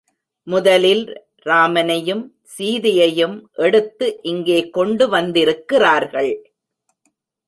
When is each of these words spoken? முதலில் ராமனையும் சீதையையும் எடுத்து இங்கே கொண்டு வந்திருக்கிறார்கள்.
முதலில் 0.47 1.03
ராமனையும் 1.39 2.23
சீதையையும் 2.55 3.35
எடுத்து 3.57 4.07
இங்கே 4.21 4.69
கொண்டு 4.69 5.07
வந்திருக்கிறார்கள். 5.09 6.31